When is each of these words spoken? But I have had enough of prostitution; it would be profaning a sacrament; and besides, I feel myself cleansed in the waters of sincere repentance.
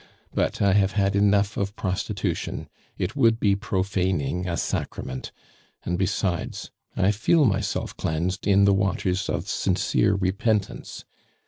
But 0.33 0.63
I 0.63 0.73
have 0.73 0.93
had 0.93 1.15
enough 1.15 1.57
of 1.57 1.75
prostitution; 1.75 2.67
it 2.97 3.15
would 3.15 3.39
be 3.39 3.55
profaning 3.55 4.49
a 4.49 4.57
sacrament; 4.57 5.31
and 5.85 5.95
besides, 5.95 6.71
I 6.97 7.11
feel 7.11 7.45
myself 7.45 7.95
cleansed 7.95 8.47
in 8.47 8.65
the 8.65 8.73
waters 8.73 9.29
of 9.29 9.47
sincere 9.47 10.15
repentance. 10.15 11.05